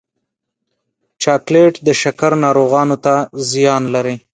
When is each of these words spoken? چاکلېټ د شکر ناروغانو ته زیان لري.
چاکلېټ 1.21 1.73
د 1.87 1.89
شکر 2.01 2.31
ناروغانو 2.45 2.95
ته 3.05 3.15
زیان 3.51 3.83
لري. 3.95 4.15